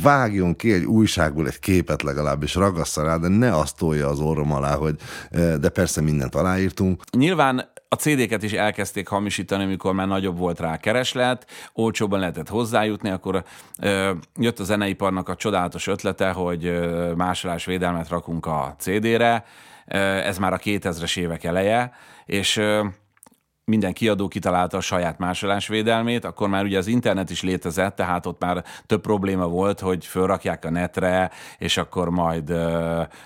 [0.02, 4.20] vágjon ki egy újságból egy képet legalább, és ragassza rá, de ne azt tolja az
[4.20, 4.96] orrom alá, hogy
[5.60, 7.04] de persze mindent aláírtunk.
[7.18, 13.10] Nyilván a CD-ket is elkezdték hamisítani, amikor már nagyobb volt rá kereslet, olcsóban lehetett hozzájutni,
[13.10, 13.44] akkor
[13.80, 16.80] ö, jött a zeneiparnak a csodálatos ötlete, hogy
[17.16, 19.46] másolás védelmet rakunk a CD-re,
[19.88, 21.92] ö, ez már a 2000-es évek eleje,
[22.26, 22.86] és ö,
[23.70, 28.42] minden kiadó kitalálta a saját másolásvédelmét, akkor már ugye az internet is létezett, tehát ott
[28.42, 32.54] már több probléma volt, hogy fölrakják a netre, és akkor majd,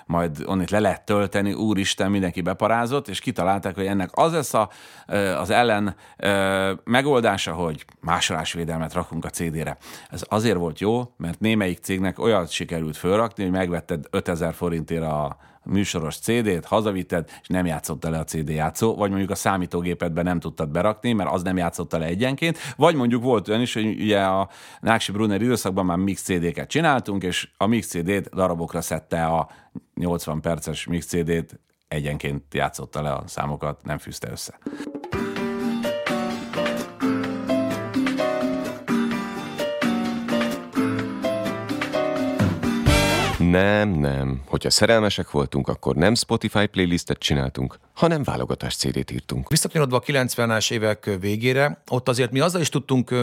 [0.06, 4.70] majd onnit le lehet tölteni, úristen, mindenki beparázott, és kitalálták, hogy ennek az lesz a,
[5.38, 5.96] az ellen
[6.84, 9.78] megoldása, hogy másolásvédelmet rakunk a CD-re.
[10.10, 15.38] Ez azért volt jó, mert némelyik cégnek olyat sikerült fölrakni, hogy megvetted 5000 forintért a,
[15.66, 20.40] műsoros CD-t, hazavitted, és nem játszotta le a CD játszó, vagy mondjuk a számítógépedben nem
[20.40, 24.22] tudtad berakni, mert az nem játszotta le egyenként, vagy mondjuk volt olyan is, hogy ugye
[24.22, 29.50] a Náksi Brunner időszakban már mix CD-ket csináltunk, és a mix CD-t darabokra szedte a
[29.96, 34.60] 80 perces mix CD-t, egyenként játszotta le a számokat, nem fűzte össze.
[43.52, 44.42] Nem, nem.
[44.48, 49.50] Hogyha szerelmesek voltunk, akkor nem Spotify playlistet csináltunk, hanem válogatás CD-t írtunk.
[49.50, 53.16] Visszakanyarodva a 90-es évek végére, ott azért mi azzal is tudtunk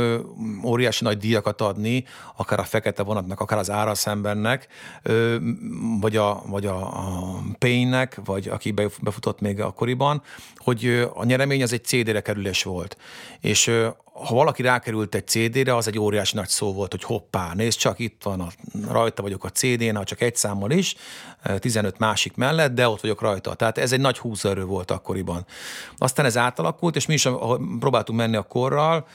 [0.64, 2.04] óriási nagy díjakat adni,
[2.36, 4.66] akár a fekete vonatnak, akár az áraszembennek,
[5.02, 5.36] ö,
[6.00, 10.22] vagy a, vagy a, a Payne-nek, vagy aki befutott még akkoriban,
[10.56, 12.96] hogy a nyeremény az egy CD-re kerülés volt.
[13.40, 13.70] És
[14.26, 17.98] ha valaki rákerült egy CD-re, az egy óriási nagy szó volt, hogy hoppá, nézd csak,
[17.98, 18.48] itt van, a,
[18.90, 20.94] rajta vagyok a CD-n, ha csak egy számmal is,
[21.58, 23.54] 15 másik mellett, de ott vagyok rajta.
[23.54, 25.46] Tehát ez egy nagy húzerő volt akkoriban.
[25.98, 27.28] Aztán ez átalakult, és mi is
[27.78, 29.06] próbáltunk menni a korral,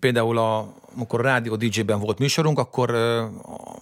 [0.00, 2.96] például a, amikor a rádió DJ-ben volt műsorunk, akkor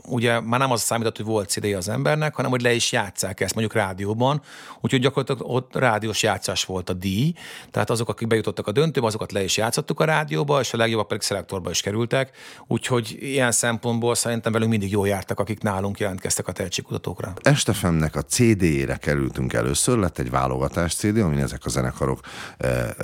[0.09, 3.41] ugye már nem az számított, hogy volt cd az embernek, hanem hogy le is játszák
[3.41, 4.43] ezt mondjuk rádióban,
[4.81, 7.33] úgyhogy gyakorlatilag ott rádiós játszás volt a díj,
[7.71, 11.09] tehát azok, akik bejutottak a döntőbe, azokat le is játszottuk a rádióba, és a legjobbak
[11.09, 12.31] pedig szelektorba is kerültek,
[12.67, 17.33] úgyhogy ilyen szempontból szerintem velünk mindig jól jártak, akik nálunk jelentkeztek a tehetségkutatókra.
[17.41, 22.21] Estefemnek a CD-ére kerültünk először, lett egy válogatás CD, amin ezek a zenekarok
[22.59, 22.95] e, e,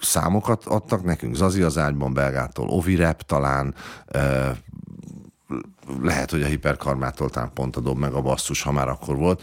[0.00, 3.74] számokat adtak nekünk, Zazi az ágyban, Belgától, Ovirep talán,
[6.00, 9.42] lehet, hogy a hiperkarmától talán pont a dob meg a basszus, ha már akkor volt,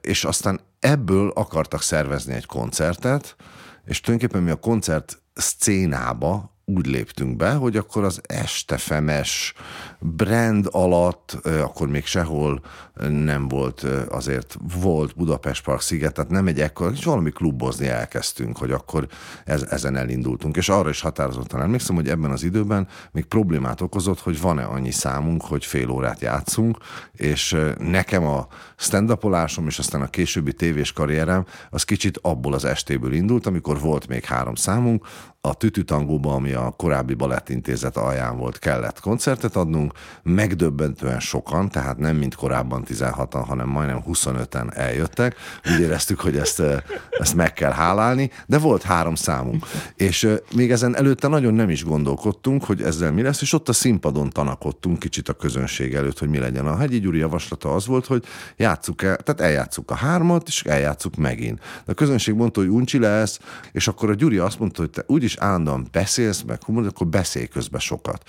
[0.00, 3.36] és aztán ebből akartak szervezni egy koncertet,
[3.84, 9.54] és tulajdonképpen mi a koncert szcénába úgy léptünk be, hogy akkor az estefemes
[9.98, 12.60] brand alatt, akkor még sehol
[13.08, 18.56] nem volt, azért volt Budapest Park sziget, tehát nem egy ekkor, és valami klubozni elkezdtünk,
[18.56, 19.06] hogy akkor
[19.44, 20.56] ez, ezen elindultunk.
[20.56, 24.90] És arra is határozottan emlékszem, hogy ebben az időben még problémát okozott, hogy van-e annyi
[24.90, 26.76] számunk, hogy fél órát játszunk,
[27.12, 29.18] és nekem a stand
[29.66, 34.24] és aztán a későbbi tévés karrierem az kicsit abból az estéből indult, amikor volt még
[34.24, 35.06] három számunk,
[35.42, 42.16] a Tütütangóban, ami a korábbi balettintézet alján volt, kellett koncertet adnunk, megdöbbentően sokan, tehát nem
[42.16, 45.36] mint korábban 16-an, hanem majdnem 25-en eljöttek.
[45.72, 46.62] Úgy éreztük, hogy ezt,
[47.10, 49.66] ezt meg kell hálálni, de volt három számunk.
[49.96, 53.72] És még ezen előtte nagyon nem is gondolkodtunk, hogy ezzel mi lesz, és ott a
[53.72, 56.66] színpadon tanakodtunk kicsit a közönség előtt, hogy mi legyen.
[56.66, 58.24] A Hegyi Gyuri javaslata az volt, hogy
[58.56, 61.58] játsszuk el, tehát eljátszuk a hármat, és eljátszuk megint.
[61.58, 63.38] De a közönség mondta, hogy uncsi lesz,
[63.72, 67.46] és akkor a Gyuri azt mondta, hogy te úgyis állandóan beszélsz, meg humor, akkor beszélj
[67.46, 68.22] közben sokat.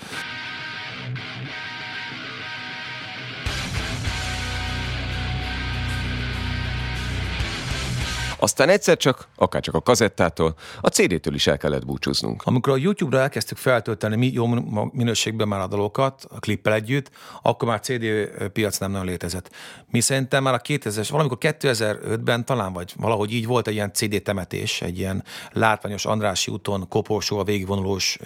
[8.42, 12.42] Aztán egyszer csak, akár csak a kazettától, a CD-től is el kellett búcsúznunk.
[12.44, 14.46] Amikor a YouTube-ra elkezdtük feltölteni mi jó
[14.92, 17.10] minőségben már a dalokat, a klippel együtt,
[17.42, 18.04] akkor már CD
[18.52, 19.50] piac nem nagyon létezett.
[19.90, 24.22] Mi szerintem már a 2000 valamikor 2005-ben talán, vagy valahogy így volt egy ilyen CD
[24.22, 26.86] temetés, egy ilyen látványos Andrási úton
[27.28, 28.18] a végigvonulós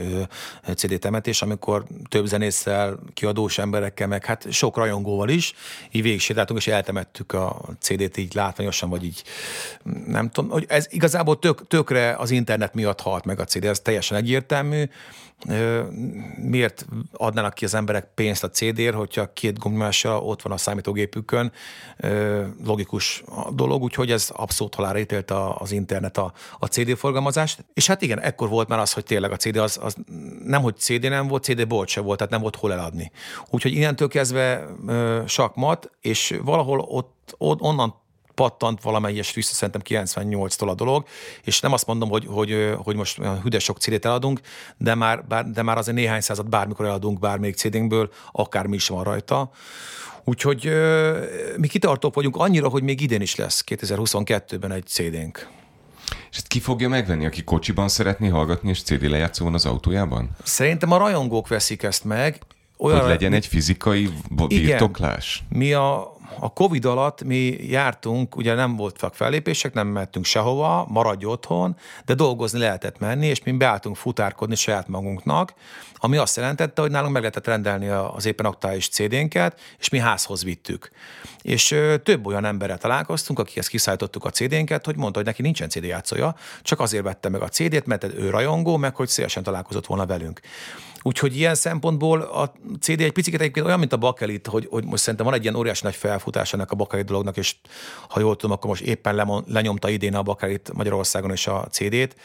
[0.74, 5.54] CD temetés, amikor több zenésszel, kiadós emberekkel, meg hát sok rajongóval is,
[5.90, 6.22] így végig
[6.54, 9.22] és eltemettük a CD-t így látványosan, vagy így
[10.06, 13.80] nem tudom, hogy ez igazából tök, tökre az internet miatt halt meg a CD, ez
[13.80, 14.84] teljesen egyértelmű.
[16.36, 21.52] Miért adnának ki az emberek pénzt a CD-ért, hogyha két gombnyomással ott van a számítógépükön?
[22.64, 27.64] Logikus dolog, úgyhogy ez abszolút halálra ítélte az internet a, a CD forgalmazást.
[27.74, 29.96] És hát igen, ekkor volt már az, hogy tényleg a CD az, az
[30.44, 33.10] nem, hogy CD nem volt, CD bolt se volt, tehát nem volt hol eladni.
[33.50, 34.66] Úgyhogy innentől kezdve
[35.26, 38.04] sakmat, és valahol ott, ott onnan
[38.36, 41.06] pattant valamelyes vissza, szerintem 98-tól a dolog,
[41.44, 44.40] és nem azt mondom, hogy, hogy, hogy most hüdes sok CD-t eladunk,
[44.76, 49.04] de már, de már azért néhány százat bármikor eladunk bármelyik CD-nkből, akár mi is van
[49.04, 49.50] rajta.
[50.24, 50.72] Úgyhogy
[51.56, 55.48] mi kitartók vagyunk annyira, hogy még idén is lesz 2022-ben egy CD-nk.
[56.30, 60.30] És ezt ki fogja megvenni, aki kocsiban szeretné hallgatni, és CD lejátszó van az autójában?
[60.42, 62.38] Szerintem a rajongók veszik ezt meg.
[62.78, 64.08] Olyan, hogy legyen egy fizikai
[64.48, 65.44] birtoklás?
[65.48, 70.86] Igen, mi a, a Covid alatt mi jártunk, ugye nem voltak fellépések, nem mehetünk sehova,
[70.88, 75.54] maradj otthon, de dolgozni lehetett menni, és mi beálltunk futárkodni saját magunknak,
[75.94, 80.44] ami azt jelentette, hogy nálunk meg lehetett rendelni az éppen aktuális CD-nket, és mi házhoz
[80.44, 80.90] vittük.
[81.42, 85.84] És több olyan emberrel találkoztunk, akikhez kiszállítottuk a CD-nket, hogy mondta, hogy neki nincsen CD
[85.84, 90.06] játszója, csak azért vette meg a CD-t, mert ő rajongó, meg hogy szélesen találkozott volna
[90.06, 90.40] velünk.
[91.06, 95.02] Úgyhogy ilyen szempontból a CD egy picit egyébként olyan, mint a bakelit, hogy, hogy most
[95.02, 97.56] szerintem van egy ilyen óriási nagy felfutás ennek a bakelit dolognak, és
[98.08, 102.16] ha jól tudom, akkor most éppen lemon, lenyomta idén a bakelit Magyarországon is a CD-t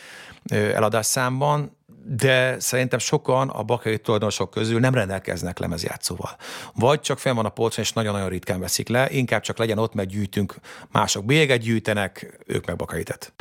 [0.50, 6.36] eladás számban, de szerintem sokan a bakelit tulajdonosok közül nem rendelkeznek lemezjátszóval.
[6.76, 9.94] Vagy csak fenn van a polcon, és nagyon-nagyon ritkán veszik le, inkább csak legyen ott,
[9.94, 10.56] mert gyűjtünk,
[10.92, 13.34] mások bélyeget gyűjtenek, ők meg bakelitet.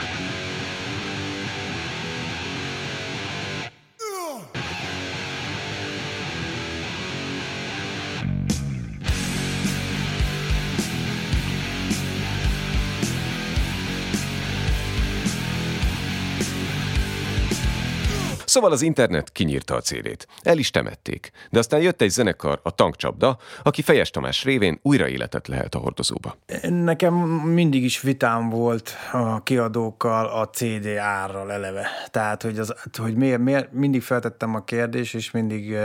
[18.50, 20.26] Szóval az internet kinyírta a célét.
[20.42, 21.30] El is temették.
[21.50, 25.78] De aztán jött egy zenekar, a Tankcsapda, aki Fejes Tamás révén újra életet lehet a
[25.78, 26.36] hordozóba.
[26.68, 31.88] Nekem mindig is vitám volt a kiadókkal a CD árral eleve.
[32.10, 35.76] Tehát, hogy, az, hogy miért, miért, mindig feltettem a kérdést, és mindig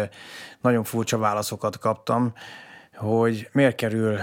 [0.62, 2.34] nagyon furcsa válaszokat kaptam,
[2.96, 4.18] hogy miért kerül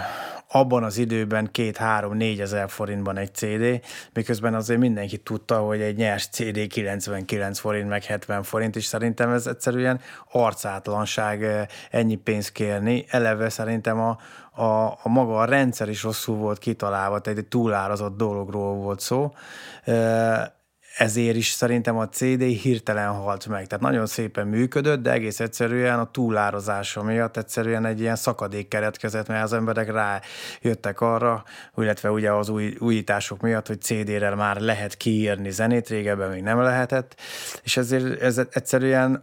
[0.53, 3.81] abban az időben két-három-négy ezer forintban egy CD,
[4.13, 9.31] miközben azért mindenki tudta, hogy egy nyers CD 99 forint, meg 70 forint, és szerintem
[9.31, 10.01] ez egyszerűen
[10.33, 13.05] arcátlanság eh, ennyi pénzt kérni.
[13.09, 14.19] Eleve szerintem a,
[14.63, 19.33] a, a maga a rendszer is rosszul volt kitalálva, tehát egy túlárazott dologról volt szó
[19.85, 20.43] eh,
[20.97, 23.67] ezért is szerintem a CD hirtelen halt meg.
[23.67, 29.29] Tehát nagyon szépen működött, de egész egyszerűen a túlározása miatt egyszerűen egy ilyen szakadék keretkezett,
[29.29, 31.45] mert az emberek rájöttek arra,
[31.77, 36.61] illetve ugye az új, újítások miatt, hogy CD-rel már lehet kiírni zenét, régebben még nem
[36.61, 37.21] lehetett,
[37.63, 39.23] és ezért ez egyszerűen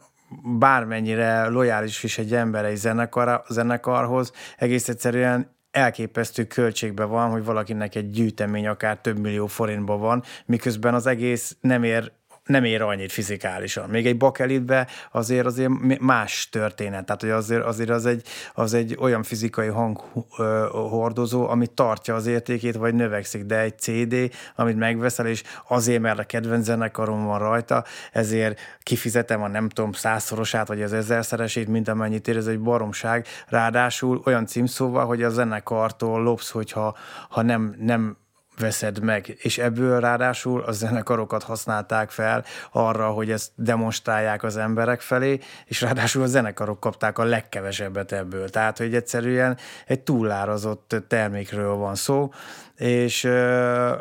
[0.59, 7.95] bármennyire lojális is egy ember egy zenekar, zenekarhoz, egész egyszerűen elképesztő költségbe van, hogy valakinek
[7.95, 12.11] egy gyűjtemény akár több millió forintba van, miközben az egész nem ér
[12.49, 13.89] nem ér annyit fizikálisan.
[13.89, 17.05] Még egy bakelitbe azért azért más történet.
[17.05, 22.75] Tehát, hogy azért, azért az, egy, az egy olyan fizikai hanghordozó, ami tartja az értékét,
[22.75, 27.83] vagy növekszik, de egy CD, amit megveszel, és azért, mert a kedvenc zenekarom van rajta,
[28.11, 33.25] ezért kifizetem a nem tudom százszorosát, vagy az ezerszeresét, mint amennyit ér, ez egy baromság.
[33.47, 36.97] Ráadásul olyan címszóval, hogy a zenekartól lopsz, hogyha
[37.29, 38.17] ha nem, nem
[38.59, 45.01] veszed meg, és ebből ráadásul a zenekarokat használták fel arra, hogy ezt demonstrálják az emberek
[45.01, 48.49] felé, és ráadásul a zenekarok kapták a legkevesebbet ebből.
[48.49, 52.31] Tehát, hogy egyszerűen egy túlárazott termékről van szó,
[52.79, 53.91] és uh,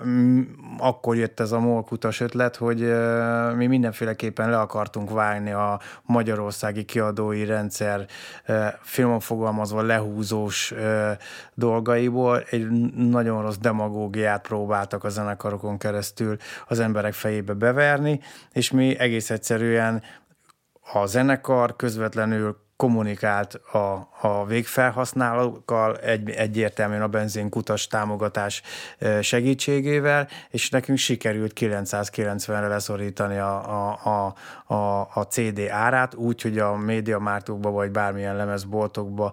[0.79, 6.85] akkor jött ez a molkutas ötlet, hogy uh, mi mindenféleképpen le akartunk vágni a magyarországi
[6.85, 8.07] kiadói rendszer
[8.49, 11.11] uh, filmon fogalmazva lehúzós uh,
[11.55, 12.41] dolgaiból.
[12.51, 16.37] Egy nagyon rossz demagógiát próbáltak a zenekarokon keresztül
[16.69, 18.21] az emberek fejébe beverni,
[18.53, 20.03] és mi egész egyszerűen
[20.93, 28.63] a zenekar közvetlenül kommunikált a, a végfelhasználókkal egy, egyértelműen a benzinkutas támogatás
[29.21, 36.77] segítségével, és nekünk sikerült 990-re leszorítani a, a, a, a, CD árát, úgy, hogy a
[36.77, 39.33] médiamártokba vagy bármilyen lemezboltokba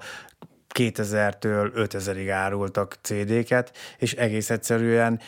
[0.73, 5.19] 2000-től 5000-ig árultak CD-ket, és egész egyszerűen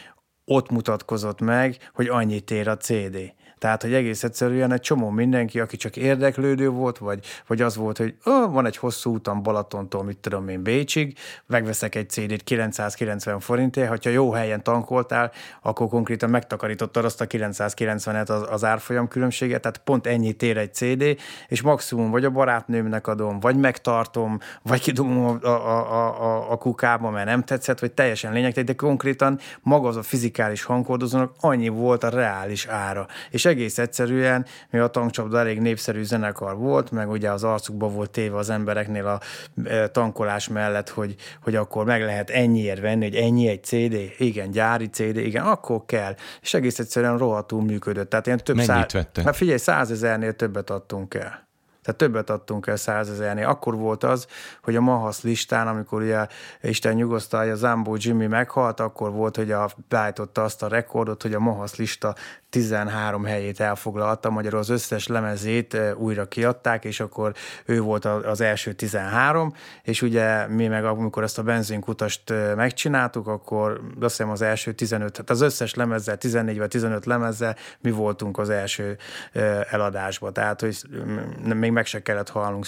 [0.45, 3.33] ott mutatkozott meg, hogy annyit ér a CD.
[3.57, 7.97] Tehát, hogy egész egyszerűen egy csomó mindenki, aki csak érdeklődő volt, vagy, vagy az volt,
[7.97, 13.39] hogy oh, van egy hosszú úton Balatontól, mit tudom én, Bécsig, megveszek egy CD-t 990
[13.39, 19.61] forintért, hogyha jó helyen tankoltál, akkor konkrétan megtakarítottad azt a 990-et az, az árfolyam különbséget,
[19.61, 21.03] tehát pont ennyit ér egy CD,
[21.47, 27.09] és maximum vagy a barátnőmnek adom, vagy megtartom, vagy kidumom a, a, a, a kukába,
[27.09, 32.03] mert nem tetszett, vagy teljesen lényegtelen, de konkrétan maga az a fizikális hangkordozónak annyi volt
[32.03, 33.07] a reális ára.
[33.29, 38.09] És egész egyszerűen, mi a tankcsapda elég népszerű zenekar volt, meg ugye az arcukba volt
[38.09, 39.19] téve az embereknél a
[39.63, 44.51] e, tankolás mellett, hogy, hogy akkor meg lehet ennyiért venni, hogy ennyi egy CD, igen,
[44.51, 46.15] gyári CD, igen, akkor kell.
[46.41, 48.09] És egész egyszerűen rohadtul működött.
[48.09, 48.93] Tehát ilyen több Mennyit száz...
[48.93, 49.23] vette?
[49.23, 51.46] Hát figyelj, százezernél többet adtunk el.
[51.87, 53.47] Tehát többet adtunk el százezernél.
[53.47, 54.27] Akkor volt az,
[54.63, 56.27] hogy a Mahasz listán, amikor ugye
[56.61, 61.39] Isten nyugosztalja, Zambó Jimmy meghalt, akkor volt, hogy a, beállította azt a rekordot, hogy a
[61.39, 62.15] Mahasz lista
[62.49, 67.33] 13 helyét elfoglalta, magyarul az összes lemezét újra kiadták, és akkor
[67.65, 73.81] ő volt az első 13, és ugye mi meg amikor ezt a benzinkutast megcsináltuk, akkor
[73.99, 78.37] azt hiszem az első 15, tehát az összes lemezzel, 14 vagy 15 lemezzel mi voltunk
[78.37, 78.97] az első
[79.69, 80.31] eladásba.
[80.31, 80.77] Tehát, hogy
[81.43, 82.65] még meg se kellett halnunk.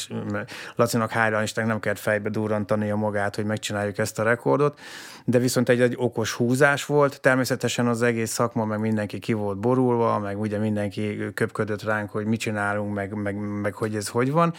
[0.75, 4.79] Lacinak hájra is nem kellett fejbe durrantani a magát, hogy megcsináljuk ezt a rekordot,
[5.25, 7.21] de viszont egy, egy okos húzás volt.
[7.21, 12.25] Természetesen az egész szakma, meg mindenki ki volt borulva, meg ugye mindenki köpködött ránk, hogy
[12.25, 14.53] mit csinálunk, meg, meg, meg hogy ez hogy van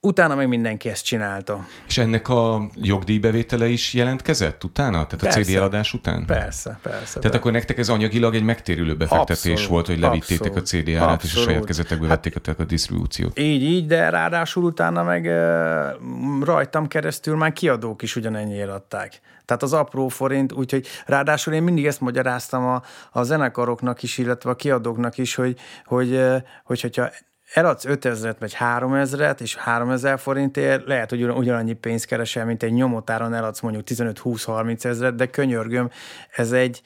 [0.00, 1.66] Utána meg mindenki ezt csinálta.
[1.86, 5.06] És ennek a jogdíjbevétele is jelentkezett utána?
[5.06, 6.24] Tehát persze, a CD eladás után?
[6.26, 6.98] Persze, persze.
[6.98, 7.38] Tehát persze.
[7.38, 11.22] akkor nektek ez anyagilag egy megtérülő befektetés abszolút, volt, hogy levittétek abszolút, a CD árát,
[11.22, 13.38] és a saját kezetekbe hát, vették a disztribúciót.
[13.38, 15.96] Így, így, de ráadásul utána meg e,
[16.44, 19.20] rajtam keresztül már kiadók is ugyanennyiért adták.
[19.44, 22.82] Tehát az apró forint, úgyhogy ráadásul én mindig ezt magyaráztam a,
[23.12, 26.20] a zenekaroknak is, illetve a kiadóknak is, hogy, hogy,
[26.64, 27.10] hogy hogyha
[27.52, 33.34] eladsz 5000-et vagy 3000-et, és 3000 forintért lehet, hogy ugyanannyi pénzt keresel, mint egy nyomotáron
[33.34, 35.90] eladsz mondjuk 15-20-30 ezeret, de könyörgöm,
[36.30, 36.82] ez egy,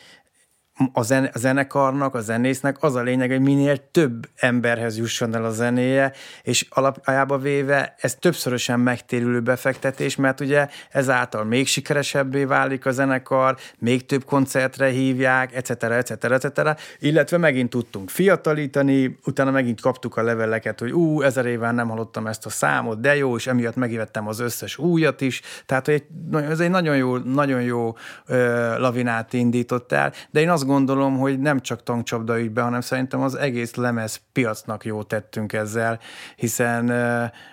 [0.92, 5.44] a, zen, a zenekarnak, a zenésznek az a lényeg, hogy minél több emberhez jusson el
[5.44, 6.12] a zenéje,
[6.42, 13.56] és alapjába véve ez többszörösen megtérülő befektetés, mert ugye ezáltal még sikeresebbé válik a zenekar,
[13.78, 15.82] még több koncertre hívják, etc.
[15.82, 16.24] etc.
[16.24, 16.80] etc.
[16.98, 22.26] illetve megint tudtunk fiatalítani, utána megint kaptuk a leveleket, hogy ú, ezer éven nem hallottam
[22.26, 26.60] ezt a számot, de jó, és emiatt megívettem az összes újat is, tehát hogy ez
[26.60, 27.96] egy nagyon jó, nagyon jó
[28.26, 33.20] ö, lavinát indított el, de én azt gondolom, hogy nem csak tankcsapda ügyben, hanem szerintem
[33.20, 35.98] az egész lemez piacnak jó tettünk ezzel,
[36.36, 36.92] hiszen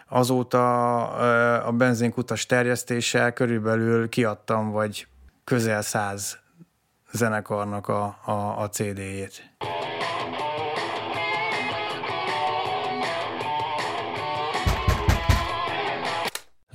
[0.07, 1.07] azóta
[1.57, 5.07] a benzinkutas terjesztéssel körülbelül kiadtam, vagy
[5.43, 6.39] közel száz
[7.11, 9.49] zenekarnak a, a, a CD-jét.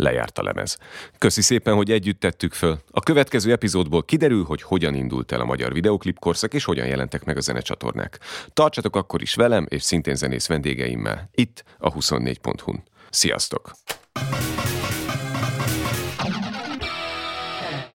[0.05, 0.79] Lejárt a lemez.
[1.19, 2.79] Köszi szépen, hogy együtt tettük föl.
[2.91, 7.25] A következő epizódból kiderül, hogy hogyan indult el a magyar videoklip korszak, és hogyan jelentek
[7.25, 8.19] meg a zenecsatornák.
[8.53, 12.83] Tartsatok akkor is velem, és szintén zenész vendégeimmel, itt a 24.hu-n.
[13.11, 13.73] Sziasztok!